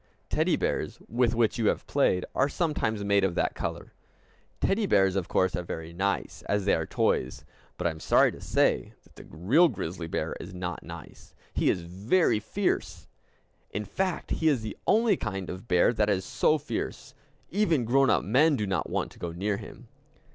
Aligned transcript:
Teddy 0.31 0.55
bears, 0.55 0.97
with 1.07 1.35
which 1.35 1.59
you 1.59 1.67
have 1.67 1.85
played, 1.85 2.25
are 2.33 2.49
sometimes 2.49 3.03
made 3.03 3.23
of 3.23 3.35
that 3.35 3.53
color. 3.53 3.93
Teddy 4.59 4.87
bears 4.87 5.15
of 5.15 5.27
course 5.27 5.55
are 5.55 5.61
very 5.61 5.93
nice, 5.93 6.41
as 6.49 6.65
they 6.65 6.73
are 6.73 6.87
toys; 6.87 7.45
but 7.77 7.85
I 7.85 7.91
am 7.91 7.99
sorry 7.99 8.31
to 8.31 8.41
say 8.41 8.93
that 9.03 9.13
the 9.15 9.25
real 9.25 9.67
grizzly 9.67 10.07
bear 10.07 10.35
is 10.39 10.55
not 10.55 10.81
nice; 10.81 11.35
he 11.53 11.69
is 11.69 11.81
very 11.81 12.39
fierce. 12.39 13.05
In 13.69 13.85
fact, 13.85 14.31
he 14.31 14.47
is 14.47 14.63
the 14.63 14.75
only 14.87 15.17
kind 15.17 15.51
of 15.51 15.67
bear 15.67 15.93
that 15.93 16.09
is 16.09 16.25
so 16.25 16.57
fierce. 16.57 17.13
Even 17.51 17.85
grown 17.85 18.09
up 18.09 18.23
men 18.23 18.55
do 18.55 18.65
not 18.65 18.89
want 18.89 19.11
to 19.11 19.19
go 19.19 19.31
near 19.31 19.57
him. 19.57 19.87